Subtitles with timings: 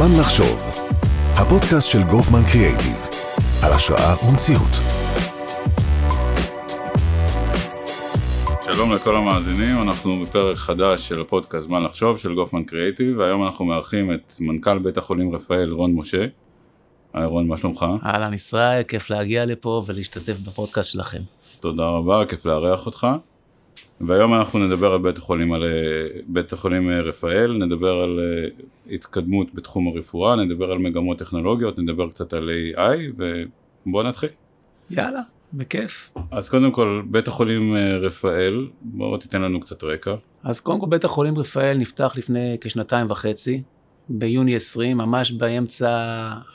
[0.00, 0.58] זמן לחשוב,
[1.34, 2.96] הפודקאסט של גופמן קריאייטיב,
[3.62, 4.70] על השראה ומציאות.
[8.62, 13.64] שלום לכל המאזינים, אנחנו בפרק חדש של הפודקאסט זמן לחשוב של גופמן קריאייטיב, והיום אנחנו
[13.64, 16.24] מארחים את מנכ"ל בית החולים רפאל רון משה.
[17.14, 17.86] היי רון, מה שלומך?
[18.04, 21.20] אהלן ישראל, כיף להגיע לפה ולהשתתף בפודקאסט שלכם.
[21.60, 23.06] תודה רבה, כיף לארח אותך.
[24.00, 28.94] והיום אנחנו נדבר על בית החולים, על אה, בית החולים אה, רפאל, נדבר על אה,
[28.94, 33.22] התקדמות בתחום הרפואה, נדבר על מגמות טכנולוגיות, נדבר קצת על AI,
[33.86, 34.28] ובואו נתחיל.
[34.90, 35.20] יאללה,
[35.52, 36.10] בכיף.
[36.30, 40.14] אז קודם כל, בית החולים רפאל, בואו תיתן לנו קצת רקע.
[40.42, 43.62] אז קודם כל, בית החולים רפאל נפתח לפני כשנתיים וחצי,
[44.12, 45.88] ביוני 20, ממש באמצע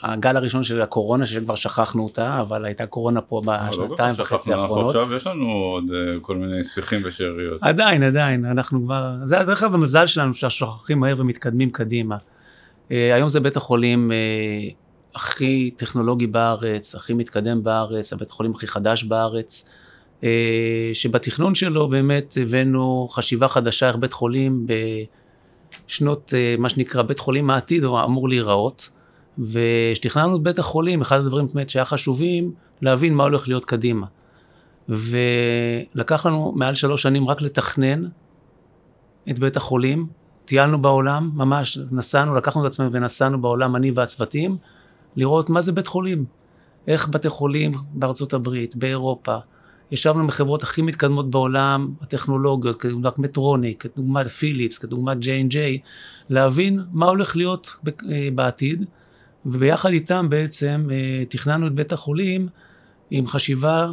[0.02, 4.96] הגל הראשון של הקורונה, שכבר שכחנו אותה, אבל הייתה קורונה פה לא בשנתיים וחצי האחרונות.
[4.96, 7.58] עכשיו יש לנו עוד uh, כל מיני ספיחים ושאריות.
[7.62, 12.18] עדיין, עדיין, אנחנו כבר, זה דרך אגב המזל שלנו, שאנחנו שוכחים מהר ומתקדמים קדימה.
[12.18, 18.68] Uh, היום זה בית החולים uh, הכי טכנולוגי בארץ, הכי מתקדם בארץ, הבית החולים הכי
[18.68, 19.70] חדש בארץ.
[20.94, 24.66] שבתכנון שלו באמת הבאנו חשיבה חדשה איך בית חולים.
[25.88, 28.90] שנות אה, מה שנקרא בית חולים העתיד אמור להיראות.
[29.40, 32.52] וכשתכננו את בית החולים, אחד הדברים באמת שהיה חשובים,
[32.82, 34.08] להבין מה הולך להיות קדימה.
[34.90, 38.06] ולקח לנו מעל שלוש שנים רק לתכנן
[39.30, 40.08] את בית החולים.
[40.46, 44.58] טיילנו בעולם, ממש נסענו, לקחנו את עצמנו ונסענו בעולם, אני והצוותים,
[45.16, 46.26] לראות מה זה בית חולים.
[46.88, 49.38] איך בתי חולים בארצות הברית, באירופה,
[49.92, 55.56] ישבנו עם החברות הכי מתקדמות בעולם, הטכנולוגיות, כדוגמת מטרוניק, כדוגמת פיליפס, כדוגמת J&J,
[56.30, 57.76] להבין מה הולך להיות
[58.12, 58.86] אה, בעתיד,
[59.46, 62.48] וביחד איתם בעצם אה, תכננו את בית החולים
[63.12, 63.92] עם חשיבה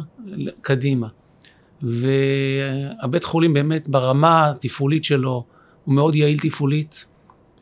[0.61, 1.07] קדימה.
[1.81, 5.45] והבית חולים באמת ברמה התפעולית שלו
[5.83, 7.05] הוא מאוד יעיל תפעולית.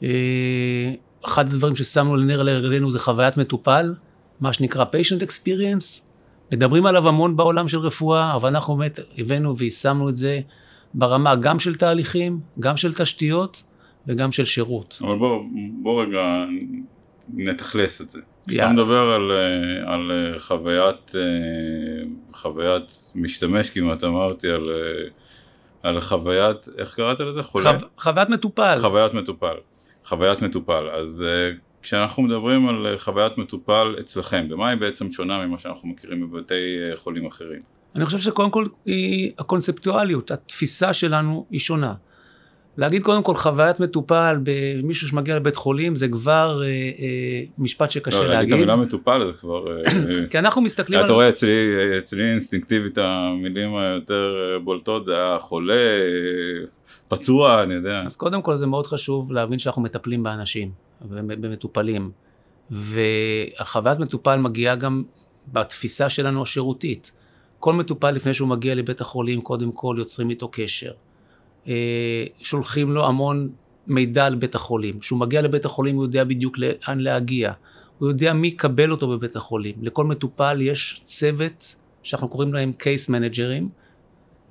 [0.03, 0.93] אה,
[1.25, 3.93] אחד הדברים ששמנו לנר לרגלינו זה חוויית מטופל,
[4.39, 6.10] מה שנקרא patient experience,
[6.53, 10.39] מדברים עליו המון בעולם של רפואה, אבל אנחנו באמת הבאנו ויישמנו את זה
[10.93, 13.63] ברמה גם של תהליכים, גם של תשתיות
[14.07, 14.99] וגם של שירות.
[15.01, 15.43] אבל בוא,
[15.81, 16.45] בוא רגע
[17.33, 18.19] נתכלס את זה.
[18.49, 19.31] כשאתה מדבר על,
[19.85, 21.11] על חוויית,
[22.33, 24.69] חוויית משתמש כמעט אמרתי, על,
[25.83, 27.43] על חוויית, איך קראת לזה?
[27.43, 27.79] חולה?
[27.79, 28.77] חו, חוויית מטופל.
[28.81, 29.55] חוויית מטופל.
[30.05, 30.89] חוויית מטופל.
[30.89, 31.25] אז
[31.81, 36.77] כשאנחנו מדברים על אה, חוויית מטופל אצלכם, במה היא בעצם שונה ממה שאנחנו מכירים בבתי
[36.81, 37.61] אה, חולים אחרים?
[37.95, 41.93] אני חושב שקודם כל היא הקונספטואליות, התפיסה שלנו היא שונה.
[42.77, 48.19] להגיד קודם כל חוויית מטופל במישהו שמגיע לבית חולים זה כבר אה, אה, משפט שקשה
[48.19, 48.37] לא, להגיד.
[48.37, 49.77] להגיד את המילה מטופל זה כבר...
[49.77, 49.81] אה,
[50.29, 51.05] כי אנחנו מסתכלים על...
[51.05, 55.99] אתה רואה אצלי, אצלי אינסטינקטיבית המילים היותר בולטות זה היה חולה,
[57.07, 58.03] פצוע, אני יודע.
[58.05, 60.71] אז קודם כל זה מאוד חשוב להבין שאנחנו מטפלים באנשים.
[61.09, 62.11] ובמטופלים.
[62.71, 65.03] והחוויית מטופל מגיעה גם
[65.47, 67.11] בתפיסה שלנו השירותית.
[67.59, 70.91] כל מטופל לפני שהוא מגיע לבית החולים, קודם כל יוצרים איתו קשר.
[71.67, 73.49] אה, שולחים לו המון
[73.87, 74.99] מידע על בית החולים.
[74.99, 77.53] כשהוא מגיע לבית החולים הוא יודע בדיוק לאן להגיע.
[77.99, 79.75] הוא יודע מי יקבל אותו בבית החולים.
[79.81, 83.69] לכל מטופל יש צוות שאנחנו קוראים להם קייס מנג'רים.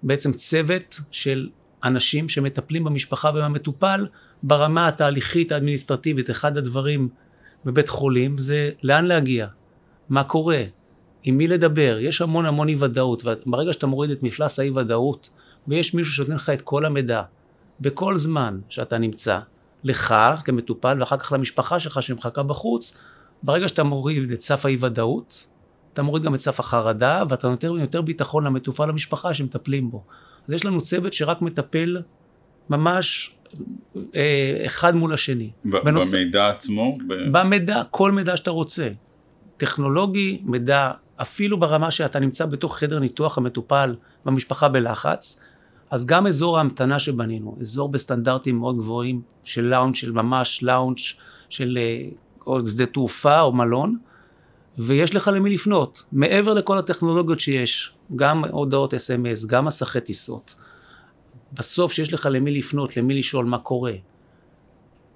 [0.02, 1.48] בעצם צוות של
[1.84, 4.06] אנשים שמטפלים במשפחה ובמטופל
[4.42, 7.08] ברמה התהליכית האדמיניסטרטיבית, אחד הדברים
[7.64, 9.46] בבית חולים זה לאן להגיע,
[10.08, 10.62] מה קורה,
[11.22, 15.30] עם מי לדבר, יש המון המון אי ודאות, וברגע שאתה מוריד את מפלס האי ודאות,
[15.68, 17.22] ויש מישהו שנותן לך את כל המידע,
[17.80, 19.38] בכל זמן שאתה נמצא,
[19.84, 22.96] לך כמטופל, ואחר כך למשפחה שלך שמחכה בחוץ,
[23.42, 25.46] ברגע שאתה מוריד את סף האי ודאות,
[25.92, 30.04] אתה מוריד גם את סף החרדה, ואתה נותן יותר ביטחון למטופל למשפחה שמטפלים בו.
[30.48, 32.02] אז יש לנו צוות שרק מטפל
[32.70, 33.34] ממש
[34.14, 35.50] אה, אחד מול השני.
[35.64, 36.14] בנוס...
[36.14, 36.94] במידע עצמו?
[37.08, 37.38] ב...
[37.38, 38.88] במידע, כל מידע שאתה רוצה.
[39.56, 43.94] טכנולוגי, מידע, אפילו ברמה שאתה נמצא בתוך חדר ניתוח המטופל
[44.24, 45.40] במשפחה בלחץ,
[45.90, 51.00] אז גם אזור ההמתנה שבנינו, אזור בסטנדרטים מאוד גבוהים של לאונץ', של ממש לאונץ',
[51.48, 52.08] של אה,
[52.46, 53.98] או שדה תעופה או מלון,
[54.78, 56.02] ויש לך למי לפנות.
[56.12, 60.54] מעבר לכל הטכנולוגיות שיש, גם הודעות אס.אם.אס, גם מסכי טיסות.
[61.52, 63.92] בסוף שיש לך למי לפנות, למי לשאול מה קורה,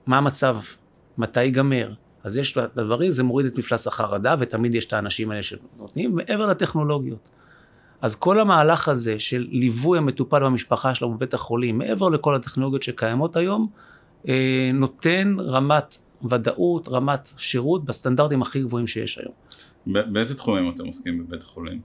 [0.06, 0.56] מה המצב,
[1.18, 1.92] מתי ייגמר,
[2.24, 6.46] אז יש דברים, זה מוריד את מפלס החרדה, ותמיד יש את האנשים האלה שנותנים, מעבר
[6.46, 7.30] לטכנולוגיות.
[8.04, 13.36] אז כל המהלך הזה של ליווי המטופל במשפחה שלו בבית החולים, מעבר לכל הטכנולוגיות שקיימות
[13.36, 13.68] היום,
[14.28, 15.98] אה, נותן רמת
[16.30, 19.34] ודאות, רמת שירות בסטנדרטים הכי גבוהים שיש היום.
[20.12, 21.80] באיזה תחומים אתם עוסקים בבית החולים?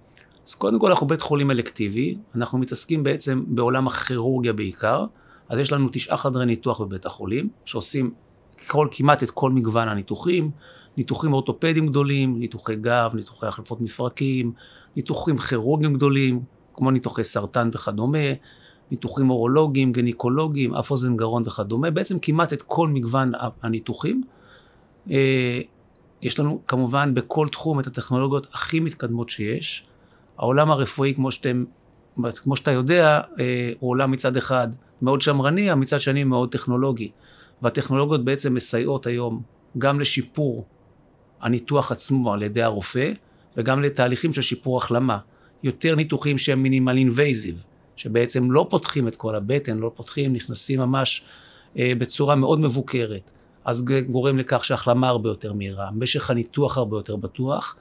[0.48, 5.06] אז קודם כל אנחנו בית חולים אלקטיבי, אנחנו מתעסקים בעצם בעולם הכירורגיה בעיקר,
[5.50, 8.12] אז יש לנו תשעה חדרי ניתוח בבית החולים, שעושים
[8.68, 10.52] כל, כמעט את כל מגוון הניתוחים,
[10.98, 14.54] ניתוחים אורתופדיים גדולים, ניתוחי גב, ניתוחי החלפות מפרקים,
[14.96, 16.42] ניתוחים כירורגיים גדולים,
[16.74, 18.18] כמו ניתוחי סרטן וכדומה,
[18.92, 23.32] ניתוחים אורולוגיים, גניקולוגיים, אף אוזן גרון וכדומה, בעצם כמעט את כל מגוון
[23.62, 24.24] הניתוחים.
[25.12, 25.62] אה,
[26.22, 29.86] יש לנו כמובן בכל תחום את הטכנולוגיות הכי מתקדמות שיש.
[30.38, 31.66] העולם הרפואי, כמו, שאתם,
[32.36, 34.68] כמו שאתה יודע, אה, הוא עולם מצד אחד
[35.02, 37.12] מאוד שמרני, מצד שני מאוד טכנולוגי.
[37.62, 39.42] והטכנולוגיות בעצם מסייעות היום
[39.78, 40.66] גם לשיפור
[41.42, 43.12] הניתוח עצמו על ידי הרופא,
[43.58, 45.18] וגם לתהליכים של שיפור החלמה.
[45.64, 47.64] יותר ניתוחים שהם מינימל אינבייזיב,
[47.96, 51.24] שבעצם לא פותחים את כל הבטן, לא פותחים, נכנסים ממש
[51.78, 53.32] אה, בצורה מאוד מבוקרת.
[53.66, 57.76] אז גורם לכך שההחלמה הרבה יותר מהירה, משך הניתוח הרבה יותר בטוח,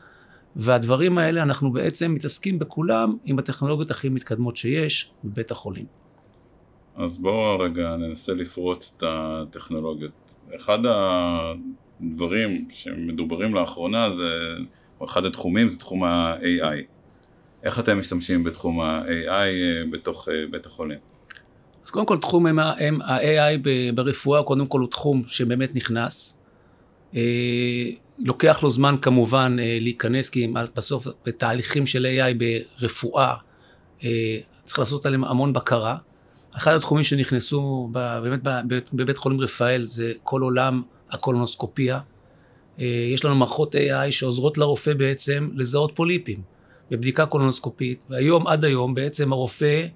[0.57, 5.87] והדברים האלה אנחנו בעצם מתעסקים בכולם עם הטכנולוגיות הכי מתקדמות שיש בבית החולים.
[6.97, 10.13] אז בואו רגע ננסה לפרוט את הטכנולוגיות.
[10.57, 14.31] אחד הדברים שמדוברים לאחרונה זה,
[15.01, 16.99] או אחד התחומים זה תחום ה-AI.
[17.63, 20.99] איך אתם משתמשים בתחום ה-AI אה, בתוך אה, בית החולים?
[21.85, 23.59] אז קודם כל תחום ה-AI
[23.95, 26.43] ברפואה, קודם כל הוא תחום שבאמת נכנס.
[27.17, 27.21] אה,
[28.19, 32.35] לוקח לו זמן כמובן להיכנס, כי בסוף בתהליכים של AI
[32.81, 33.35] ברפואה
[34.65, 35.97] צריך לעשות עליהם המון בקרה.
[36.57, 38.41] אחד התחומים שנכנסו באמת
[38.93, 42.01] בבית חולים רפאל זה כל עולם הקולונוסקופיה.
[43.15, 46.43] יש לנו מערכות AI שעוזרות לרופא בעצם לזהות פוליפים.
[46.91, 49.87] בבדיקה קולונוסקופית, והיום, עד היום, בעצם הרופא,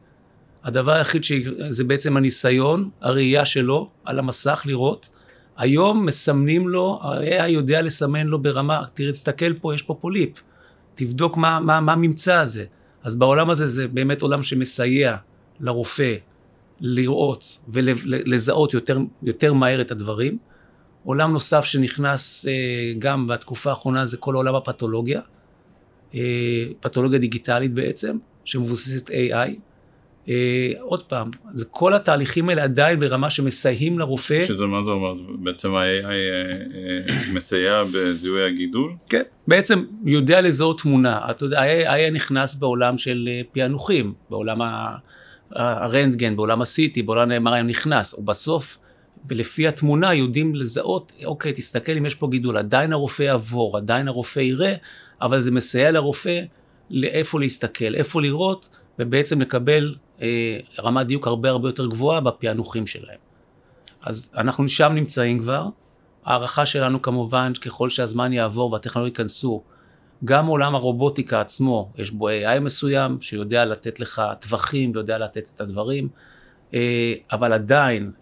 [0.65, 5.09] הדבר היחיד שזה בעצם הניסיון, הראייה שלו על המסך לראות.
[5.57, 10.31] היום מסמנים לו, ה-AI יודע לסמן לו ברמה, תראה, תסתכל פה, יש פה פוליפ,
[10.95, 12.65] תבדוק מה, מה, מה הממצא הזה.
[13.03, 15.17] אז בעולם הזה זה באמת עולם שמסייע
[15.61, 16.15] לרופא
[16.81, 20.39] לראות ולזהות יותר, יותר מהר את הדברים.
[21.05, 22.53] עולם נוסף שנכנס אה,
[22.99, 25.21] גם בתקופה האחרונה זה כל עולם הפתולוגיה.
[26.15, 26.21] אה,
[26.81, 29.51] פתולוגיה דיגיטלית בעצם, שמבוססת AI.
[30.29, 34.47] אה, עוד פעם, זה כל התהליכים האלה עדיין ברמה שמסייעים לרופא.
[34.47, 35.15] שזה מה זה אומר?
[35.39, 38.93] בעצם ה-AI מסייע בזיהוי הגידול?
[39.09, 41.21] כן, בעצם יודע לזהות תמונה.
[41.31, 44.61] אתה יודע, ה-AI נכנס בעולם של פענוחים, בעולם
[45.51, 48.79] הרנטגן, בעולם ה-CT, בעולם ה-MRI נכנס, ובסוף,
[49.29, 54.41] ולפי התמונה יודעים לזהות, אוקיי, תסתכל אם יש פה גידול, עדיין הרופא יעבור, עדיין הרופא
[54.41, 54.75] יראה,
[55.21, 56.41] אבל זה מסייע לרופא
[56.91, 63.19] לאיפה להסתכל, איפה לראות, ובעצם לקבל אה, רמת דיוק הרבה הרבה יותר גבוהה בפענוחים שלהם.
[64.03, 65.69] אז אנחנו שם נמצאים כבר.
[66.25, 69.63] הערכה שלנו כמובן, ככל שהזמן יעבור והטכנולוגיה ייכנסו,
[70.25, 75.61] גם עולם הרובוטיקה עצמו, יש בו AI מסוים שיודע לתת לך טווחים ויודע לתת את
[75.61, 76.09] הדברים,
[76.75, 78.13] אה, אבל עדיין,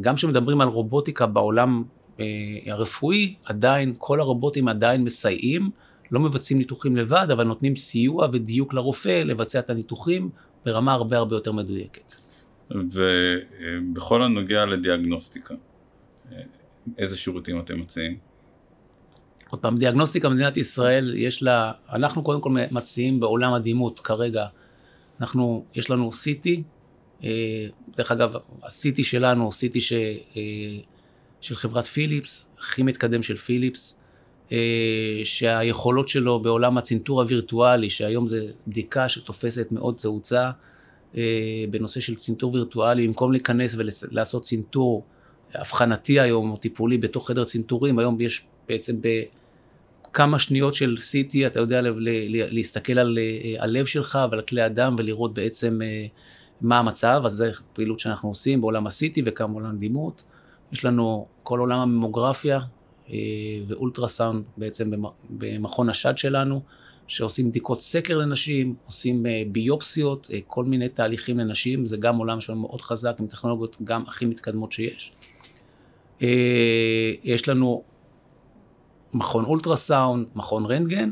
[0.00, 1.84] גם כשמדברים על רובוטיקה בעולם
[2.20, 2.24] אה,
[2.66, 5.70] הרפואי, עדיין, כל הרובוטים עדיין מסייעים
[6.10, 10.30] לא מבצעים ניתוחים לבד, אבל נותנים סיוע ודיוק לרופא לבצע את הניתוחים
[10.64, 12.14] ברמה הרבה הרבה יותר מדויקת.
[12.70, 15.54] ובכל הנוגע לדיאגנוסטיקה,
[16.98, 18.16] איזה שירותים אתם מציעים?
[19.50, 24.46] עוד פעם, דיאגנוסטיקה במדינת ישראל, יש לה, אנחנו קודם כל מציעים בעולם הדימות כרגע,
[25.20, 26.48] אנחנו, יש לנו CT,
[27.24, 27.66] אה,
[27.98, 30.42] דרך אגב, ה-CT שלנו CT ש, אה,
[31.40, 34.00] של חברת פיליפס, הכי מתקדם של פיליפס,
[34.52, 40.50] אה, שהיכולות שלו בעולם הצנתור הווירטואלי, שהיום זה בדיקה שתופסת מאוד תאוצה
[41.16, 45.04] אה, בנושא של צנתור וירטואלי, במקום להיכנס ולעשות צנתור
[45.54, 48.96] אבחנתי היום, או טיפולי בתוך חדר צנתורים, היום יש בעצם
[50.10, 51.80] בכמה שניות של CT, אתה יודע
[52.50, 53.18] להסתכל על
[53.58, 55.80] הלב שלך ועל כלי הדם ולראות בעצם
[56.60, 60.22] מה המצב, אז זו פעילות שאנחנו עושים בעולם ה-CT וגם בעולם הדימות.
[60.72, 62.60] יש לנו כל עולם הממוגרפיה,
[63.10, 63.16] אה,
[63.68, 64.90] ואולטרסאונד בעצם
[65.30, 66.60] במכון השד שלנו,
[67.06, 72.40] שעושים בדיקות סקר לנשים, עושים אה, ביופסיות, אה, כל מיני תהליכים לנשים, זה גם עולם
[72.40, 75.12] שלנו מאוד חזק, עם טכנולוגיות גם הכי מתקדמות שיש.
[77.22, 77.82] יש לנו
[79.12, 81.10] מכון אולטרסאונד, מכון רנטגן,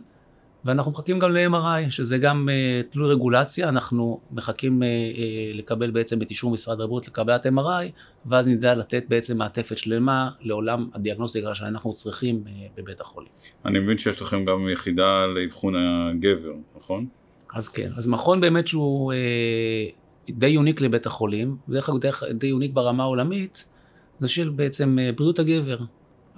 [0.67, 6.23] ואנחנו מחכים גם ל-MRI, שזה גם uh, תלוי רגולציה, אנחנו מחכים uh, uh, לקבל בעצם
[6.23, 7.91] את אישור משרד הבריאות לקבלת MRI,
[8.27, 13.29] ואז נדע לתת בעצם מעטפת שלמה לעולם הדיאגנוסטיקה שאנחנו צריכים uh, בבית החולים.
[13.65, 17.07] אני מבין שיש לכם גם יחידה לאבחון הגבר, נכון?
[17.55, 21.99] אז כן, אז מכון באמת שהוא uh, די יוניק לבית החולים, ודרך אגב
[22.31, 23.65] די יוניק ברמה העולמית,
[24.19, 25.79] זה של בעצם uh, בריאות הגבר.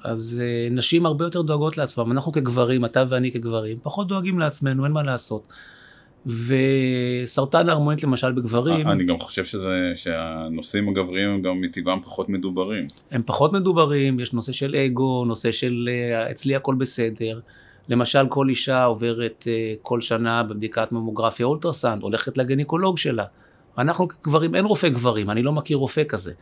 [0.04, 2.12] אז uh, נשים הרבה יותר דואגות לעצמם.
[2.12, 5.42] אנחנו כגברים, אתה ואני כגברים, פחות דואגים לעצמנו, אין מה לעשות.
[6.26, 12.86] וסרטן ההרמונית למשל בגברים, אני גם חושב שזה, שהנושאים הגבריים הם גם מטבעם פחות מדוברים.
[13.10, 17.40] הם פחות מדוברים, יש נושא של אגו, נושא של אה, אצלי הכל בסדר.
[17.88, 23.24] למשל, כל אישה עוברת אה, כל שנה בבדיקת ממוגרפיה אולטרסנד, הולכת לגניקולוג שלה.
[23.78, 26.32] אנחנו כגברים, אין רופא גברים, אני לא מכיר רופא כזה.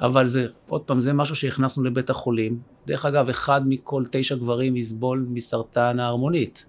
[0.00, 2.58] אבל זה, עוד פעם, זה משהו שהכנסנו לבית החולים.
[2.86, 6.64] דרך אגב, אחד מכל תשע גברים יסבול מסרטן ההרמונית.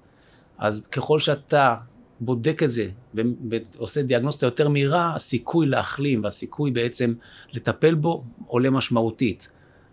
[0.58, 1.76] אז ככל שאתה
[2.20, 7.14] בודק את זה ועושה דיאגנוסטה יותר מהירה, הסיכוי להחלים והסיכוי בעצם
[7.54, 9.50] לטפל בו עולה משמעותית.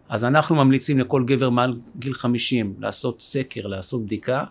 [0.09, 4.45] אז אנחנו ממליצים לכל גבר מעל גיל 50 לעשות סקר, לעשות בדיקה.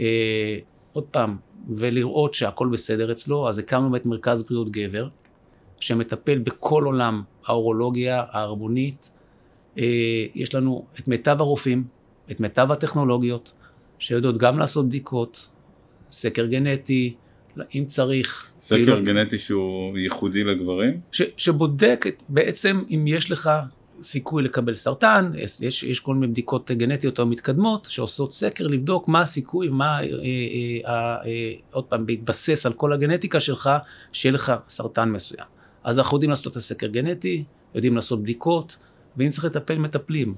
[0.00, 0.58] אה,
[0.92, 1.36] עוד פעם,
[1.68, 5.08] ולראות שהכל בסדר אצלו, אז הקמנו את מרכז בריאות גבר,
[5.80, 9.10] שמטפל בכל עולם האורולוגיה ההרמונית.
[9.78, 9.84] אה,
[10.34, 11.84] יש לנו את מיטב הרופאים,
[12.30, 13.52] את מיטב הטכנולוגיות,
[13.98, 15.48] שיודעות גם לעשות בדיקות,
[16.10, 17.14] סקר גנטי,
[17.74, 18.50] אם צריך.
[18.60, 21.00] סקר פעילות- גנטי שהוא ייחודי לגברים?
[21.12, 23.50] ש, שבודק בעצם אם יש לך
[24.02, 29.08] סיכוי לקבל סרטן, יש, יש, יש כל מיני בדיקות גנטיות או מתקדמות שעושות סקר לבדוק
[29.08, 30.06] מה הסיכוי, מה, אה, אה,
[30.86, 33.70] אה, אה, עוד פעם, בהתבסס על כל הגנטיקה שלך,
[34.12, 35.46] שיהיה לך סרטן מסוים.
[35.84, 37.44] אז אנחנו יודעים לעשות את הסקר גנטי,
[37.74, 38.76] יודעים לעשות בדיקות,
[39.16, 40.34] ואם צריך לטפל, מטפלים.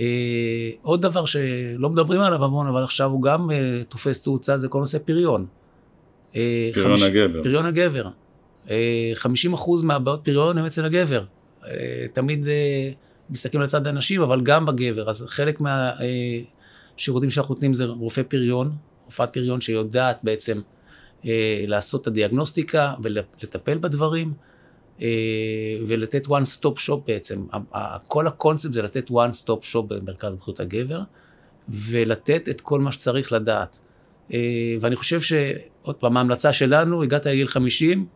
[0.00, 4.68] אה, עוד דבר שלא מדברים עליו המון, אבל עכשיו הוא גם אה, תופס תאוצה, זה
[4.68, 5.46] כל נושא פריון.
[6.36, 7.42] אה, פריון הגבר.
[7.42, 8.08] פריון הגבר.
[8.70, 11.24] אה, 50% מהבעיות פריון הם אצל הגבר.
[11.66, 12.90] אה, תמיד אה,
[13.30, 15.10] מסתכלים על צד הנשים, אבל גם בגבר.
[15.10, 18.72] אז חלק מהשירותים שאנחנו נותנים זה רופא פריון,
[19.04, 20.60] רופאת פריון שיודעת בעצם
[21.26, 24.32] אה, לעשות את הדיאגנוסטיקה ולטפל בדברים.
[25.02, 25.08] אה,
[25.86, 27.46] ולתת one stop shop בעצם.
[28.06, 31.00] כל הקונספט זה לתת one stop shop במרכז בריאות הגבר,
[31.68, 33.78] ולתת את כל מה שצריך לדעת.
[34.32, 34.38] אה,
[34.80, 38.06] ואני חושב שעוד פעם, ההמלצה שלנו, הגעת לגיל 50,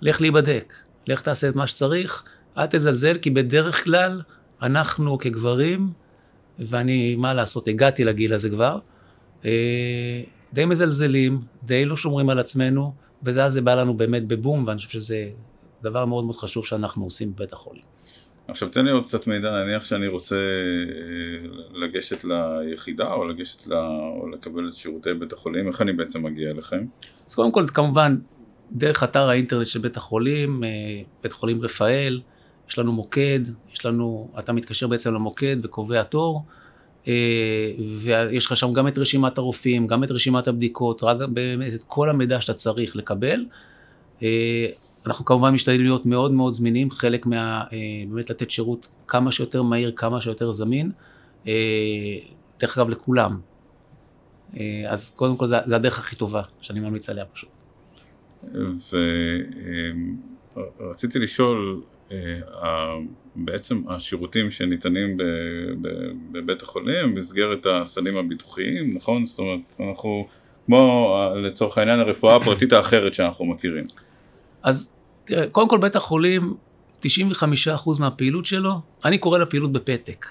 [0.00, 0.74] לך להיבדק,
[1.06, 2.24] לך תעשה את מה שצריך,
[2.58, 4.20] אל תזלזל, כי בדרך כלל
[4.62, 5.90] אנחנו כגברים,
[6.58, 8.78] ואני, מה לעשות, הגעתי לגיל הזה כבר,
[9.44, 12.92] אה, די מזלזלים, די לא שומרים על עצמנו,
[13.22, 15.28] וזה אז זה בא לנו באמת בבום, ואני חושב שזה
[15.84, 17.82] דבר מאוד מאוד חשוב שאנחנו עושים בבית החולים.
[18.48, 23.72] עכשיו תן לי עוד קצת מידע, נניח שאני רוצה אה, לגשת ליחידה או לגשת ל...
[23.72, 26.84] או לקבל את שירותי בית החולים, איך אני בעצם מגיע אליכם?
[27.28, 28.16] אז קודם כל, כמובן,
[28.72, 30.68] דרך אתר האינטרנט של בית החולים, אה,
[31.22, 32.20] בית חולים רפאל,
[32.68, 33.40] יש לנו מוקד,
[33.72, 36.42] יש לנו, אתה מתקשר בעצם למוקד וקובע תור,
[37.08, 41.84] אה, ויש לך שם גם את רשימת הרופאים, גם את רשימת הבדיקות, רק באמת את
[41.86, 43.44] כל המידע שאתה צריך לקבל.
[45.06, 47.64] אנחנו כמובן משתדלים להיות מאוד מאוד זמינים, חלק מה...
[47.72, 50.90] אה, באמת לתת שירות כמה שיותר מהיר, כמה שיותר זמין.
[51.46, 51.52] אה,
[52.60, 53.40] דרך אגב, לכולם.
[54.56, 57.48] אה, אז קודם כל, זה, הדרך הכי טובה שאני ממליץ עליה פשוט.
[60.80, 61.82] ורציתי לשאול,
[63.36, 65.16] בעצם השירותים שניתנים
[66.32, 69.26] בבית החולים במסגרת הסלים הביטוחיים, נכון?
[69.26, 70.26] זאת אומרת, אנחנו,
[70.66, 73.84] כמו לצורך העניין הרפואה הפרטית האחרת שאנחנו מכירים.
[74.64, 76.54] אז תראה, קודם כל בית החולים,
[77.02, 77.06] 95%
[77.98, 80.26] מהפעילות שלו, אני קורא לה פעילות בפתק.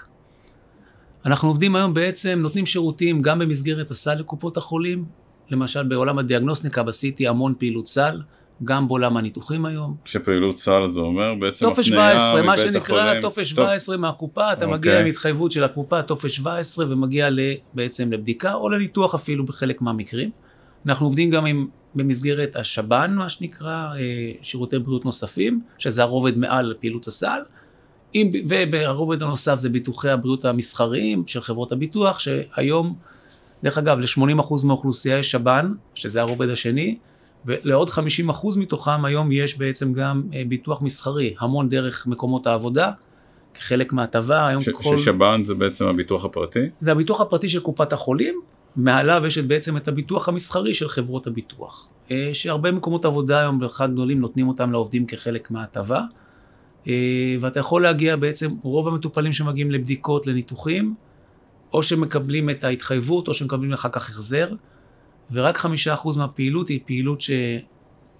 [1.25, 5.05] אנחנו עובדים היום בעצם, נותנים שירותים גם במסגרת הסל לקופות החולים,
[5.49, 8.21] למשל בעולם הדיאגנוסטיקה עשיתי המון פעילות סל,
[8.63, 9.95] גם בעולם הניתוחים היום.
[10.05, 13.21] כשפעילות סל זה אומר בעצם טופס הפנייה 17, מה מבית שנקרא החולים.
[13.21, 15.01] טופס טוב, 17 מהקופה, אתה מגיע אוקיי.
[15.01, 17.29] עם התחייבות של הקופה, טופס 17, ומגיע
[17.73, 20.29] בעצם לבדיקה או לניתוח אפילו בחלק מהמקרים.
[20.85, 26.73] אנחנו עובדים גם עם, במסגרת השב"ן, מה שנקרא, אה, שירותי בריאות נוספים, שזה הרובד מעל
[26.79, 27.39] פעילות הסל.
[28.13, 28.31] עם,
[28.71, 32.95] והרובד הנוסף זה ביטוחי הבריאות המסחריים של חברות הביטוח, שהיום,
[33.63, 36.97] דרך אגב, ל-80% מהאוכלוסייה יש שב"ן, שזה הרובד השני,
[37.45, 42.91] ולעוד 50% מתוכם היום יש בעצם גם אה, ביטוח מסחרי, המון דרך מקומות העבודה,
[43.53, 44.97] כחלק מההטבה, היום ש- כל...
[44.97, 46.69] ששב"ן זה בעצם הביטוח הפרטי?
[46.79, 48.41] זה הביטוח הפרטי של קופת החולים,
[48.75, 51.89] מעליו יש את בעצם את הביטוח המסחרי של חברות הביטוח.
[52.11, 56.01] אה, שהרבה מקומות עבודה היום, באחד גדולים, נותנים אותם לעובדים כחלק מההטבה.
[56.87, 60.95] אה, ואתה יכול להגיע בעצם, רוב המטופלים שמגיעים לבדיקות, לניתוחים,
[61.73, 64.49] או שמקבלים את ההתחייבות, או שמקבלים אחר כך החזר,
[65.31, 67.31] ורק חמישה אחוז מהפעילות היא פעילות ש...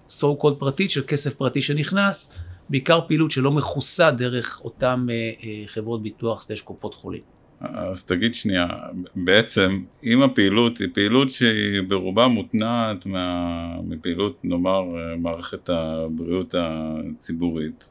[0.08, 2.32] so called פרטית, של כסף פרטי שנכנס,
[2.68, 7.33] בעיקר פעילות שלא מכוסה דרך אותן אה, חברות ביטוח סלש קופות חולים.
[7.60, 8.66] אז תגיד שנייה,
[9.14, 13.46] בעצם אם הפעילות היא פעילות שהיא ברובה מותנעת מה,
[13.84, 14.82] מפעילות נאמר
[15.18, 17.90] מערכת הבריאות הציבורית,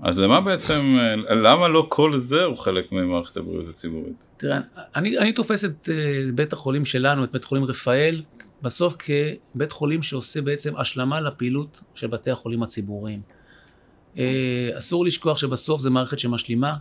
[0.00, 0.98] אז למה בעצם,
[1.30, 4.26] למה לא כל זה הוא חלק ממערכת הבריאות הציבורית?
[4.36, 4.58] תראה,
[4.96, 5.90] אני, אני תופס את uh,
[6.34, 8.22] בית החולים שלנו, את בית חולים רפאל,
[8.62, 13.20] בסוף כבית חולים שעושה בעצם השלמה לפעילות של בתי החולים הציבוריים.
[14.18, 16.76] אה, אסור לשכוח שבסוף זו מערכת שמשלימה.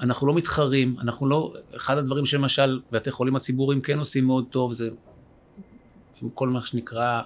[0.00, 1.54] אנחנו לא מתחרים, אנחנו לא...
[1.76, 4.90] אחד הדברים שלמשל בתי חולים הציבוריים כן עושים מאוד טוב, זה
[6.34, 7.20] כל מה שנקרא,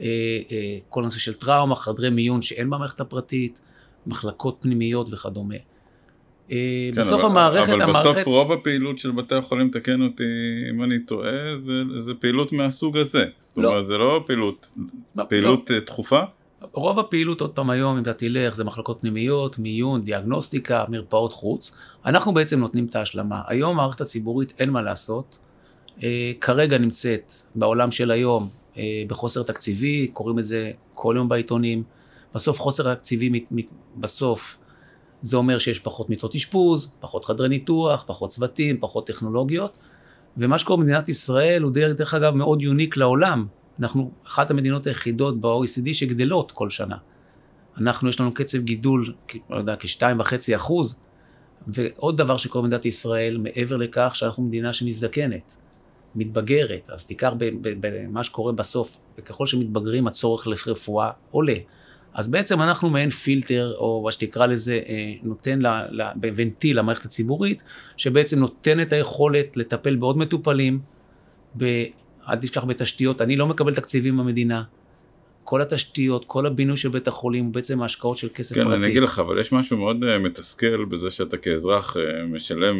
[0.00, 0.06] אה,
[0.50, 3.60] אה, כל הנושא של טראומה, חדרי מיון שאין במערכת הפרטית,
[4.06, 5.54] מחלקות פנימיות וכדומה.
[6.50, 8.10] אה, כן, בסוף אבל, המערכת, אבל המערכת...
[8.10, 10.24] בסוף רוב הפעילות של בתי החולים, תקן אותי
[10.70, 13.24] אם אני טועה, זה, זה פעילות מהסוג הזה.
[13.38, 13.68] זאת לא.
[13.68, 14.68] אומרת, זה לא פעילות,
[15.16, 16.22] לא, פעילות אה, דחופה?
[16.60, 21.76] רוב הפעילות, עוד פעם היום, אם אתה תלך, זה מחלקות פנימיות, מיון, דיאגנוסטיקה, מרפאות חוץ.
[22.06, 23.42] אנחנו בעצם נותנים את ההשלמה.
[23.46, 25.38] היום המערכת הציבורית, אין מה לעשות.
[26.02, 31.82] אה, כרגע נמצאת בעולם של היום אה, בחוסר תקציבי, קוראים לזה כל יום בעיתונים.
[32.34, 33.44] בסוף חוסר תקציבי,
[33.96, 34.58] בסוף
[35.22, 39.78] זה אומר שיש פחות מיטות אשפוז, פחות חדרי ניתוח, פחות צוותים, פחות טכנולוגיות.
[40.36, 43.46] ומה שקורה במדינת ישראל הוא דרך, דרך אגב מאוד יוניק לעולם.
[43.80, 46.96] אנחנו אחת המדינות היחידות ב-OECD שגדלות כל שנה.
[47.78, 49.12] אנחנו, יש לנו קצב גידול,
[49.50, 51.00] לא יודע, כשתיים וחצי אחוז.
[51.66, 55.56] ועוד דבר שקורה במדינת ישראל, מעבר לכך שאנחנו מדינה שמזדקנת,
[56.14, 61.54] מתבגרת, אז תיקח במה שקורה בסוף, וככל שמתבגרים הצורך לרפואה עולה.
[62.14, 67.04] אז בעצם אנחנו מעין פילטר, או מה שתקרא לזה, אה, נותן ל- ל- ונטיל למערכת
[67.04, 67.62] הציבורית,
[67.96, 70.80] שבעצם נותן את היכולת לטפל בעוד מטופלים.
[72.30, 74.62] אל תשכח בתשתיות, אני לא מקבל תקציבים מהמדינה.
[75.44, 78.76] כל התשתיות, כל הבינוי של בית החולים, בעצם ההשקעות של כסף כן, פרטי.
[78.76, 82.76] אני אגיד לך, אבל יש משהו מאוד אה, מתסכל בזה שאתה כאזרח אה, משלם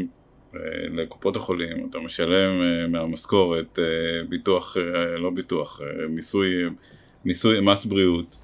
[0.55, 3.85] אה, לקופות החולים, אתה משלם אה, מהמשכורת אה,
[4.29, 6.65] ביטוח, אה, לא ביטוח, אה, מיסוי,
[7.25, 8.37] מיסוי, מס בריאות,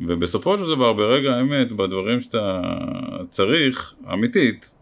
[0.00, 2.60] ובסופו של דבר, ברגע האמת, בדברים שאתה
[3.26, 4.74] צריך, אמיתית,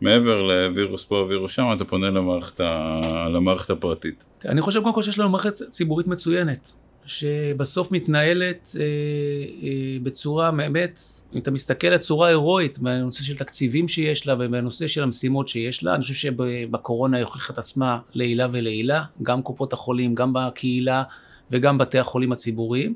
[0.00, 3.28] מעבר לווירוס פה ווירוס שם, אתה פונה למערכת, ה...
[3.32, 4.24] למערכת הפרטית.
[4.44, 6.72] אני חושב קודם כל שיש לנו מערכת ציבורית מצוינת,
[7.06, 11.00] שבסוף מתנהלת אה, אה, בצורה באמת,
[11.34, 15.84] אם אתה מסתכל על צורה הירואית, בנושא של תקציבים שיש לה ובנושא של המשימות שיש
[15.84, 21.02] לה, אני חושב שבקורונה היא הוכיחה את עצמה לעילה ולעילה, גם קופות החולים, גם בקהילה
[21.50, 22.94] וגם בתי החולים הציבוריים.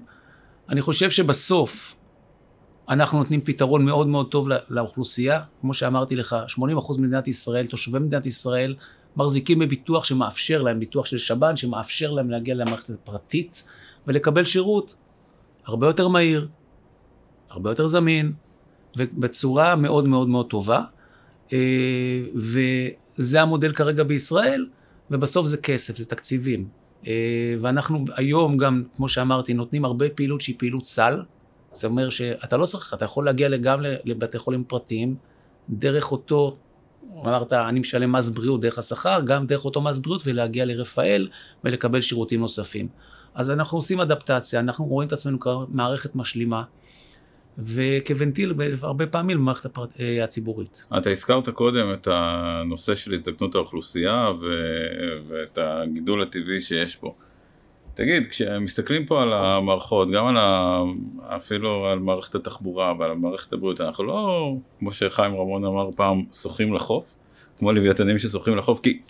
[0.68, 1.96] אני חושב שבסוף
[2.90, 5.40] אנחנו נותנים פתרון מאוד מאוד טוב לא- לאוכלוסייה.
[5.60, 8.74] כמו שאמרתי לך, 80% ממדינת ישראל, תושבי מדינת ישראל,
[9.16, 13.62] מחזיקים בביטוח שמאפשר להם, ביטוח של שב"ן, שמאפשר להם להגיע למערכת הפרטית
[14.06, 14.94] ולקבל שירות
[15.66, 16.48] הרבה יותר מהיר,
[17.50, 18.32] הרבה יותר זמין,
[18.96, 20.82] ובצורה מאוד מאוד מאוד טובה.
[21.52, 24.66] אה, וזה המודל כרגע בישראל,
[25.10, 26.68] ובסוף זה כסף, זה תקציבים.
[27.06, 31.22] אה, ואנחנו היום גם, כמו שאמרתי, נותנים הרבה פעילות שהיא פעילות סל.
[31.72, 35.16] זה אומר שאתה לא צריך, אתה יכול להגיע גם לבתי חולים פרטיים,
[35.70, 36.56] דרך אותו,
[37.16, 41.28] אמרת, אני משלם מס בריאות דרך השכר, גם דרך אותו מס בריאות ולהגיע לרפאל
[41.64, 42.88] ולקבל שירותים נוספים.
[43.34, 46.62] אז אנחנו עושים אדפטציה, אנחנו רואים את עצמנו כמערכת משלימה,
[47.58, 50.86] וכוונטיל הרבה פעמים במערכת אה, הציבורית.
[50.98, 54.44] אתה הזכרת קודם את הנושא של הזדקנות האוכלוסייה ו...
[55.28, 57.14] ואת הגידול הטבעי שיש פה.
[58.00, 60.82] תגיד, כשמסתכלים פה על המערכות, גם על ה...
[61.36, 66.74] אפילו על מערכת התחבורה ועל מערכת הבריאות, אנחנו לא, כמו שחיים רמון אמר פעם, שוחים
[66.74, 67.18] לחוף,
[67.58, 69.00] כמו לוויתנים ששוחים לחוף, כי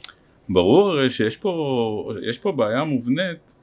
[0.48, 3.56] ברור הרי שיש פה, יש פה בעיה מובנית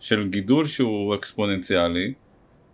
[0.00, 2.12] של גידול שהוא אקספוננציאלי,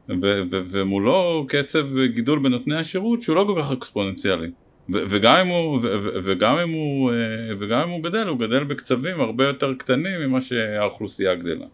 [0.08, 4.50] ו- ו- ומולו קצב גידול בנותני השירות שהוא לא כל כך אקספוננציאלי.
[4.92, 5.80] ו- וגם אם הוא,
[6.24, 7.16] וגם אם הוא, אה,
[7.60, 11.66] וגם אם הוא גדל, הוא גדל בקצבים הרבה יותר קטנים ממה שהאוכלוסייה גדלה.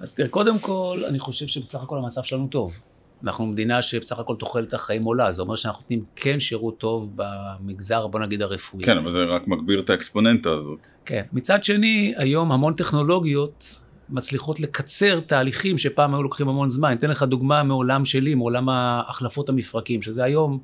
[0.00, 2.80] אז תראה, קודם כל, אני חושב שבסך הכל המצב שלנו טוב.
[3.24, 8.06] אנחנו מדינה שבסך הכל תוחלת החיים עולה, זה אומר שאנחנו נותנים כן שירות טוב במגזר,
[8.06, 8.84] בוא נגיד, הרפואי.
[8.84, 10.86] כן, אבל זה רק מגביר את האקספוננטה הזאת.
[11.04, 11.22] כן.
[11.32, 16.88] מצד שני, היום המון טכנולוגיות מצליחות לקצר תהליכים שפעם היו לוקחים המון זמן.
[16.88, 18.68] אני אתן לך דוגמה מעולם שלי, מעולם
[19.08, 20.58] החלפות המפרקים, שזה היום,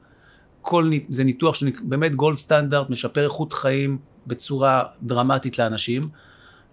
[0.62, 6.08] כל, זה ניתוח שבאמת גולד סטנדרט, משפר איכות חיים בצורה דרמטית לאנשים.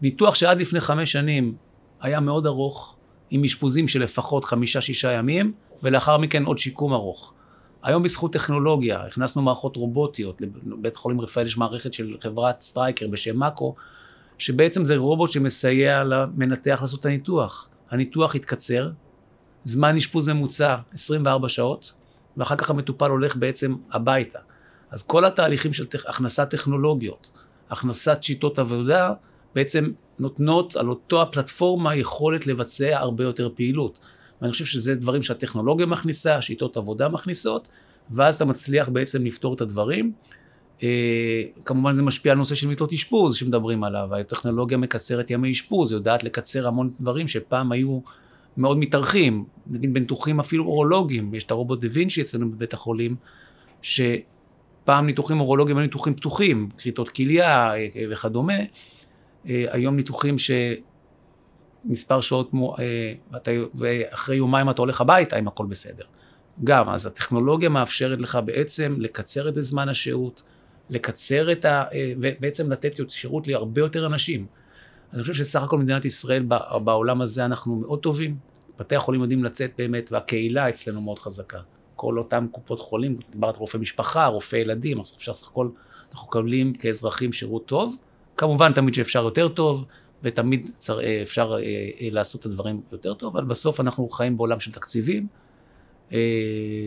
[0.01, 1.55] ניתוח שעד לפני חמש שנים
[2.01, 2.95] היה מאוד ארוך,
[3.29, 7.33] עם אשפוזים של לפחות חמישה-שישה ימים, ולאחר מכן עוד שיקום ארוך.
[7.83, 13.37] היום בזכות טכנולוגיה, הכנסנו מערכות רובוטיות, לבית חולים רפאל יש מערכת של חברת Stryker בשם
[13.37, 13.75] Mako,
[14.37, 17.69] שבעצם זה רובוט שמסייע למנתח לעשות את הניתוח.
[17.91, 18.89] הניתוח התקצר,
[19.63, 21.93] זמן אשפוז ממוצע 24 שעות,
[22.37, 24.39] ואחר כך המטופל הולך בעצם הביתה.
[24.91, 25.85] אז כל התהליכים של.
[26.07, 27.31] הכנסת טכנולוגיות,
[27.69, 29.13] הכנסת שיטות עבודה,
[29.55, 33.99] בעצם נותנות על אותו הפלטפורמה יכולת לבצע הרבה יותר פעילות.
[34.41, 37.67] ואני חושב שזה דברים שהטכנולוגיה מכניסה, שיטות עבודה מכניסות,
[38.11, 40.11] ואז אתה מצליח בעצם לפתור את הדברים.
[40.83, 45.91] אה, כמובן זה משפיע על נושא של מיטות אשפוז שמדברים עליו, הטכנולוגיה מקצרת ימי אשפוז,
[45.91, 47.99] יודעת לקצר המון דברים שפעם היו
[48.57, 53.15] מאוד מתארכים, נגיד בניתוחים אפילו אורולוגיים, יש את הרובוט דה וינצ'י אצלנו בבית החולים,
[53.81, 58.53] שפעם ניתוחים אורולוגיים היו ניתוחים פתוחים, כריתות כליה אה, וכדומה,
[59.45, 60.35] היום ניתוחים
[61.87, 62.51] שמספר שעות,
[63.31, 66.03] ואתה, ואחרי יומיים אתה הולך הביתה אם הכל בסדר.
[66.63, 70.43] גם, אז הטכנולוגיה מאפשרת לך בעצם לקצר את זמן השהות,
[70.89, 71.83] לקצר את ה...
[72.19, 74.45] ובעצם לתת שירות להרבה יותר אנשים.
[75.13, 76.43] אני חושב שסך הכל מדינת ישראל
[76.83, 78.35] בעולם הזה אנחנו מאוד טובים.
[78.79, 81.59] בתי החולים יודעים לצאת באמת, והקהילה אצלנו מאוד חזקה.
[81.95, 85.69] כל אותם קופות חולים, דיברת רופא משפחה, רופא ילדים, אז אפשר סך הכל,
[86.11, 87.95] אנחנו מקבלים כאזרחים שירות טוב.
[88.41, 89.85] כמובן תמיד שאפשר יותר טוב,
[90.23, 90.69] ותמיד
[91.21, 91.57] אפשר אה,
[92.01, 95.27] אה, לעשות את הדברים יותר טוב, אבל בסוף אנחנו חיים בעולם של תקציבים,
[96.13, 96.17] אה,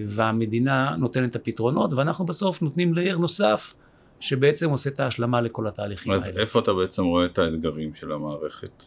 [0.07, 3.75] והמדינה נותנת את הפתרונות, ואנחנו בסוף נותנים לייר נוסף.
[4.21, 6.35] שבעצם עושה את ההשלמה לכל התהליכים אז האלה.
[6.35, 8.83] אז איפה אתה בעצם רואה את האתגרים של המערכת?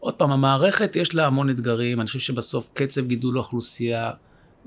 [0.00, 4.10] עוד פעם, המערכת יש לה המון אתגרים, אני חושב שבסוף קצב גידול האוכלוסייה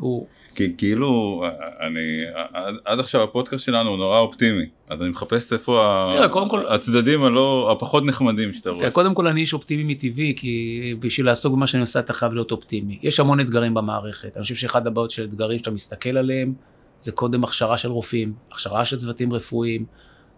[0.01, 0.27] הוא...
[0.55, 1.43] כי כאילו,
[1.79, 6.49] אני, עד, עד עכשיו הפודקאסט שלנו הוא נורא אופטימי, אז אני מחפש איפה תראה, קודם
[6.49, 6.67] כל...
[6.67, 8.91] הצדדים הלא, הפחות נחמדים שאתה רואה.
[8.91, 12.51] קודם כל אני איש אופטימי מטבעי, כי בשביל לעסוק במה שאני עושה אתה חייב להיות
[12.51, 12.99] אופטימי.
[13.01, 16.53] יש המון אתגרים במערכת, אני חושב שאחד הבעיות של אתגרים שאתה מסתכל עליהם,
[16.99, 19.85] זה קודם הכשרה של רופאים, הכשרה של צוותים רפואיים.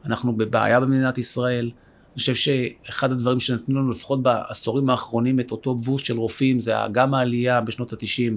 [0.06, 1.71] אנחנו בבעיה במדינת ישראל.
[2.13, 6.73] אני חושב שאחד הדברים שנתנו לנו לפחות בעשורים האחרונים את אותו בוסט של רופאים, זה
[6.91, 8.34] גם העלייה בשנות ה-90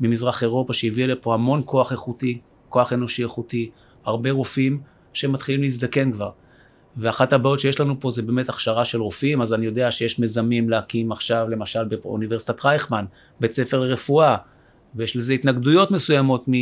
[0.00, 3.70] ממזרח אירופה שהביאה לפה המון כוח איכותי, כוח אנושי איכותי,
[4.04, 4.80] הרבה רופאים
[5.12, 6.30] שמתחילים להזדקן כבר.
[6.96, 10.70] ואחת הבעיות שיש לנו פה זה באמת הכשרה של רופאים, אז אני יודע שיש מיזמים
[10.70, 13.04] להקים עכשיו, למשל באוניברסיטת רייכמן,
[13.40, 14.36] בית ספר לרפואה,
[14.94, 16.52] ויש לזה התנגדויות מסוימות, מ...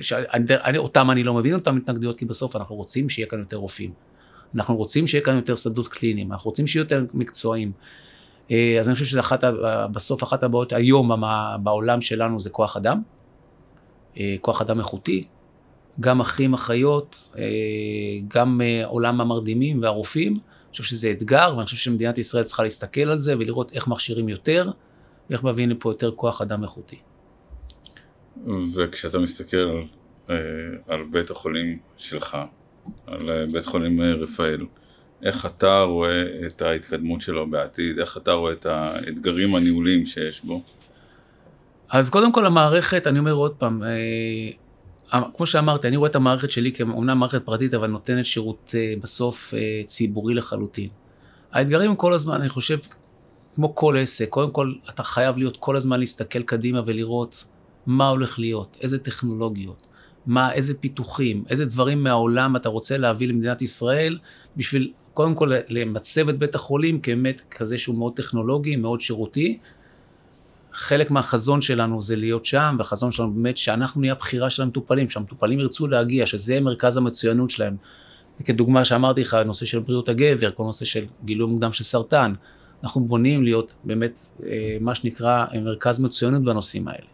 [0.00, 4.11] שאני, אותם אני לא מבין אותם התנגדויות, כי בסוף אנחנו רוצים שיהיה כאן יותר רופאים.
[4.54, 7.72] אנחנו רוצים שיהיה כאן יותר שדות קליניים, אנחנו רוצים שיהיו יותר מקצועיים.
[8.50, 11.10] אה, אז אני חושב שבסוף אחת הבעיות היום
[11.62, 13.02] בעולם שלנו זה כוח אדם,
[14.18, 15.24] אה, כוח אדם איכותי,
[16.00, 17.44] גם אחים, אחיות, אה,
[18.28, 20.32] גם עולם המרדימים והרופאים.
[20.32, 24.28] אני חושב שזה אתגר, ואני חושב שמדינת ישראל צריכה להסתכל על זה ולראות איך מכשירים
[24.28, 24.70] יותר,
[25.30, 26.98] ואיך מביאים לפה יותר כוח אדם איכותי.
[28.74, 29.80] וכשאתה מסתכל
[30.88, 32.36] על בית החולים שלך,
[33.06, 34.66] על אה, בית חולים אה, רפאל,
[35.22, 40.62] איך אתה רואה את ההתקדמות שלו בעתיד, איך אתה רואה את האתגרים הניהוליים שיש בו?
[41.90, 43.82] אז קודם כל המערכת, אני אומר עוד פעם,
[45.36, 49.54] כמו שאמרתי, אני רואה את המערכת שלי כאומנם מערכת פרטית, אבל נותנת שירות בסוף
[49.86, 50.88] ציבורי לחלוטין.
[51.52, 52.78] האתגרים כל הזמן, אני חושב,
[53.54, 57.44] כמו כל עסק, קודם כל אתה חייב להיות כל הזמן להסתכל קדימה ולראות
[57.86, 59.86] מה הולך להיות, איזה טכנולוגיות,
[60.26, 64.18] מה, איזה פיתוחים, איזה דברים מהעולם אתה רוצה להביא למדינת ישראל,
[64.56, 69.58] בשביל קודם כל למצב את בית החולים כבאמת כזה שהוא מאוד טכנולוגי, מאוד שירותי.
[70.72, 75.60] חלק מהחזון שלנו זה להיות שם, והחזון שלנו באמת שאנחנו נהיה הבחירה של המטופלים, שהמטופלים
[75.60, 77.76] ירצו להגיע, שזה מרכז המצוינות שלהם.
[78.44, 82.32] כדוגמה שאמרתי לך, הנושא של בריאות הגבר, כל נושא של גילוי מוקדם של סרטן.
[82.82, 87.11] אנחנו בונים להיות באמת אה, מה שנקרא מרכז מצוינות בנושאים האלה.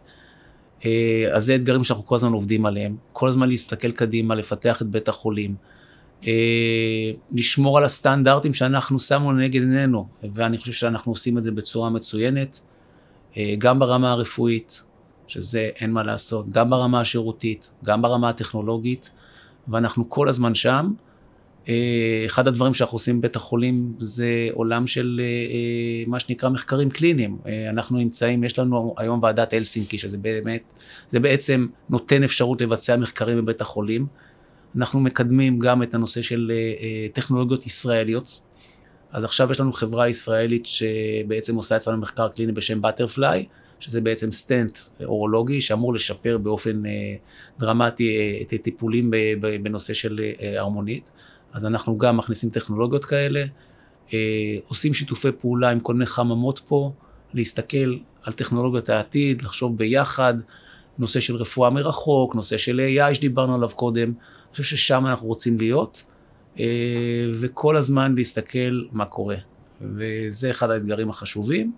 [0.85, 2.95] אה, אז זה אתגרים שאנחנו כל הזמן עובדים עליהם.
[3.11, 5.55] כל הזמן להסתכל קדימה, לפתח את בית החולים.
[6.27, 11.89] אה, לשמור על הסטנדרטים שאנחנו שמנו לנגד עינינו, ואני חושב שאנחנו עושים את זה בצורה
[11.89, 12.59] מצוינת,
[13.37, 14.83] אה, גם ברמה הרפואית,
[15.27, 19.09] שזה אין מה לעשות, גם ברמה השירותית, גם ברמה הטכנולוגית,
[19.67, 20.91] ואנחנו כל הזמן שם.
[21.67, 26.89] אה, אחד הדברים שאנחנו עושים בבית החולים זה עולם של אה, אה, מה שנקרא מחקרים
[26.89, 27.37] קליניים.
[27.69, 30.63] אנחנו נמצאים, יש לנו היום ועדת אלסינקי, שזה באמת,
[31.09, 34.05] זה בעצם נותן אפשרות לבצע מחקרים בבית החולים.
[34.75, 36.51] אנחנו מקדמים גם את הנושא של
[37.13, 38.41] טכנולוגיות ישראליות.
[39.11, 43.45] אז עכשיו יש לנו חברה ישראלית שבעצם עושה אצלנו מחקר קליני בשם בטרפליי,
[43.79, 46.83] שזה בעצם סטנט אורולוגי שאמור לשפר באופן
[47.59, 49.11] דרמטי את הטיפולים
[49.61, 50.19] בנושא של
[50.57, 51.11] הרמונית.
[51.53, 53.43] אז אנחנו גם מכניסים טכנולוגיות כאלה,
[54.13, 56.91] אה, עושים שיתופי פעולה עם כל מיני חממות פה,
[57.33, 60.33] להסתכל על טכנולוגיות העתיד, לחשוב ביחד,
[60.99, 65.57] נושא של רפואה מרחוק, נושא של AI שדיברנו עליו קודם, אני חושב ששם אנחנו רוצים
[65.57, 66.03] להיות,
[66.59, 66.65] אה,
[67.33, 69.35] וכל הזמן להסתכל מה קורה.
[69.81, 71.71] וזה אחד האתגרים החשובים.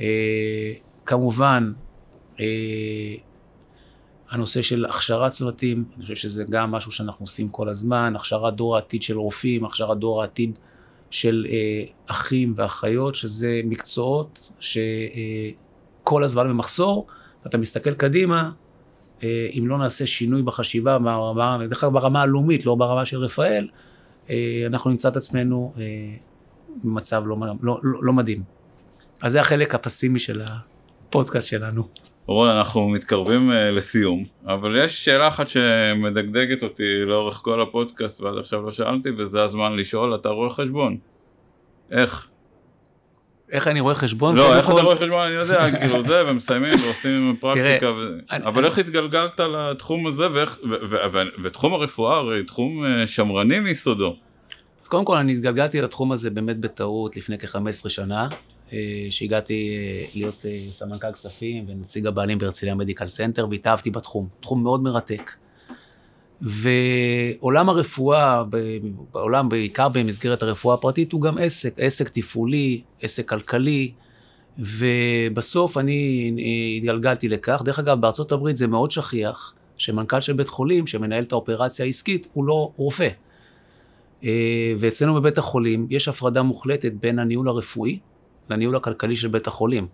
[0.00, 0.72] אה,
[1.06, 1.72] כמובן,
[2.40, 3.14] אה,
[4.34, 8.76] הנושא של הכשרת צוותים, אני חושב שזה גם משהו שאנחנו עושים כל הזמן, הכשרת דור
[8.76, 10.58] העתיד של רופאים, הכשרת דור העתיד
[11.10, 17.06] של אה, אחים ואחיות, שזה מקצועות שכל אה, הזמן במחסור,
[17.44, 18.50] ואתה מסתכל קדימה,
[19.22, 23.68] אה, אם לא נעשה שינוי בחשיבה, ברמה, דרך אגב ברמה הלאומית, לא ברמה של רפאל,
[24.30, 25.82] אה, אנחנו נמצא את עצמנו אה,
[26.84, 28.42] במצב לא, לא, לא, לא מדהים.
[29.22, 31.88] אז זה החלק הפסימי של הפודקאסט שלנו.
[32.26, 38.38] רון, אנחנו מתקרבים uh, לסיום, אבל יש שאלה אחת שמדגדגת אותי לאורך כל הפודקאסט ועד
[38.38, 40.96] עכשיו לא שאלתי, וזה הזמן לשאול, אתה רואה חשבון.
[41.90, 42.28] איך?
[43.50, 44.36] איך אני רואה חשבון?
[44.36, 47.92] לא, איך אתה רואה חשבון אני יודע, כאילו זה, ומסיימים ועושים פרקטיקה,
[48.30, 50.26] אבל איך התגלגלת לתחום הזה,
[51.42, 54.16] ותחום הרפואה הרי תחום אה, שמרני מיסודו.
[54.82, 58.28] אז קודם כל אני התגלגלתי לתחום הזה באמת בטעות לפני כ-15 שנה,
[59.10, 65.30] שהגעתי אה, להיות סמנכ"ל כספים ונציג הבעלים בהרצליה Medical Center, והתאהבתי בתחום, תחום מאוד מרתק.
[66.40, 68.42] ועולם הרפואה,
[69.12, 73.92] בעולם, בעיקר במסגרת הרפואה הפרטית, הוא גם עסק, עסק תפעולי, עסק כלכלי,
[74.58, 76.32] ובסוף אני
[76.76, 77.62] התגלגלתי לכך.
[77.64, 82.26] דרך אגב, בארצות הברית זה מאוד שכיח, שמנכ"ל של בית חולים, שמנהל את האופרציה העסקית,
[82.32, 83.08] הוא לא רופא.
[84.24, 87.98] אה, ואצלנו בבית החולים יש הפרדה מוחלטת בין הניהול הרפואי
[88.50, 89.86] לניהול הכלכלי של בית החולים.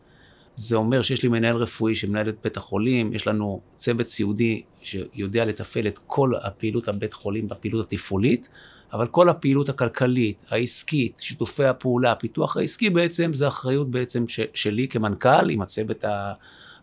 [0.56, 5.44] זה אומר שיש לי מנהל רפואי שמנהל את בית החולים, יש לנו צוות סיעודי שיודע
[5.44, 8.48] לתפעל את כל הפעילות הבית חולים בפעילות התפעולית,
[8.92, 14.88] אבל כל הפעילות הכלכלית, העסקית, שיתופי הפעולה, הפיתוח העסקי בעצם, זה אחריות בעצם ש- שלי
[14.88, 16.04] כמנכ"ל עם הצוות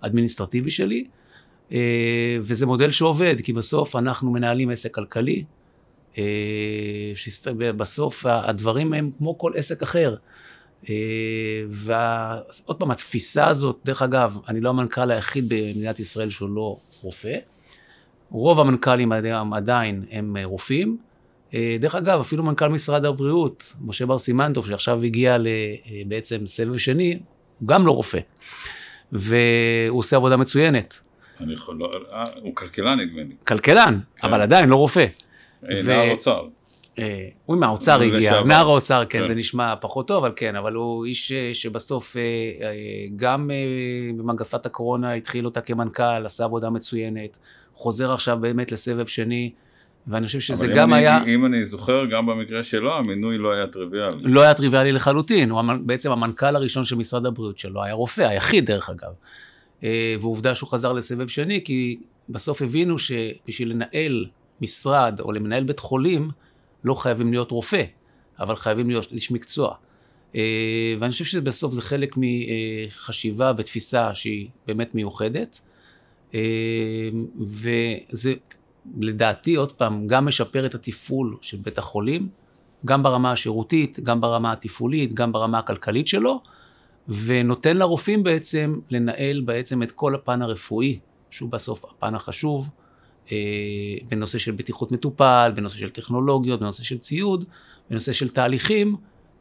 [0.01, 1.05] האדמיניסטרטיבי שלי,
[1.71, 5.43] אה, וזה מודל שעובד, כי בסוף אנחנו מנהלים עסק כלכלי,
[6.17, 6.23] אה,
[7.15, 10.15] שבסוף הדברים הם כמו כל עסק אחר.
[10.89, 10.95] אה,
[11.69, 17.37] ועוד פעם, התפיסה הזאת, דרך אגב, אני לא המנכ"ל היחיד במדינת ישראל שהוא לא רופא.
[18.29, 19.11] רוב המנכ"לים
[19.53, 20.97] עדיין הם רופאים.
[21.53, 25.39] אה, דרך אגב, אפילו מנכ"ל משרד הבריאות, משה בר סימנטוב, שעכשיו הגיע אה,
[26.07, 27.19] בעצם סבב שני,
[27.59, 28.19] הוא גם לא רופא.
[29.11, 30.99] והוא עושה עבודה מצוינת.
[31.39, 31.91] אני יכול, לא,
[32.41, 33.35] הוא כלכלן נדמה לי.
[33.47, 34.27] כלכלן, כן.
[34.27, 35.05] אבל עדיין לא רופא.
[35.63, 36.47] נער אוצר.
[36.99, 40.73] אה, הוא מהאוצר הגיע, נער האוצר, כן, כן, זה נשמע פחות טוב, אבל כן, אבל
[40.73, 42.21] הוא איש אה, שבסוף אה,
[43.15, 43.49] גם
[44.17, 47.37] במגפת הקורונה התחיל אותה כמנכ"ל, עשה עבודה מצוינת,
[47.73, 49.51] חוזר עכשיו באמת לסבב שני,
[50.07, 51.23] ואני חושב שזה גם אני, היה...
[51.23, 54.15] אם אני זוכר, גם במקרה שלו, המינוי לא היה טריוויאלי.
[54.23, 58.65] לא היה טריוויאלי לחלוטין, הוא בעצם המנכ"ל הראשון של משרד הבריאות שלו, היה רופא, היחיד
[58.65, 59.11] דרך אגב.
[60.21, 61.97] ועובדה שהוא חזר לסבב שני, כי
[62.29, 64.25] בסוף הבינו שבשביל לנהל
[64.61, 66.29] משרד או למנהל בית חולים,
[66.87, 67.83] לא חייבים להיות רופא,
[68.39, 69.75] אבל חייבים להיות איש מקצוע.
[70.35, 75.59] אה, ואני חושב שבסוף זה חלק מחשיבה ותפיסה שהיא באמת מיוחדת.
[76.33, 78.33] אה, וזה
[78.99, 82.29] לדעתי, עוד פעם, גם משפר את התפעול של בית החולים,
[82.85, 86.41] גם ברמה השירותית, גם ברמה התפעולית, גם ברמה הכלכלית שלו,
[87.07, 90.99] ונותן לרופאים בעצם לנהל בעצם את כל הפן הרפואי,
[91.31, 92.69] שהוא בסוף הפן החשוב,
[94.07, 97.45] בנושא של בטיחות מטופל, בנושא של טכנולוגיות, בנושא של ציוד,
[97.89, 98.95] בנושא של תהליכים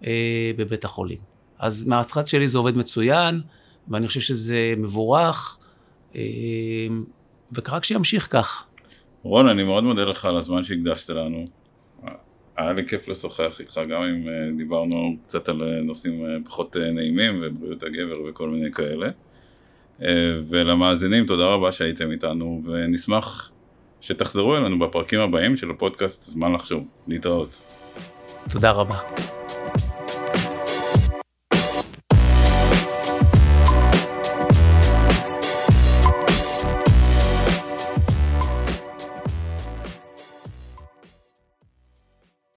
[0.06, 1.18] אה, בבית החולים.
[1.58, 3.40] אז מהצד שלי זה עובד מצוין,
[3.88, 5.58] ואני חושב שזה מבורך,
[6.16, 6.20] אה,
[7.52, 8.64] ורק שימשיך כך.
[9.22, 11.44] רון, אני מאוד מודה לך על הזמן שהקדשת לנו.
[12.56, 18.22] היה לי כיף לשוחח איתך, גם אם דיברנו קצת על נושאים פחות נעימים ובריאות הגבר
[18.28, 19.10] וכל מיני כאלה.
[20.48, 23.52] ולמאזינים, תודה רבה שהייתם איתנו, ונשמח
[24.00, 26.84] שתחזרו אלינו בפרקים הבאים של הפודקאסט זמן לחשוב.
[27.08, 27.62] להתראות.
[28.50, 28.96] תודה רבה.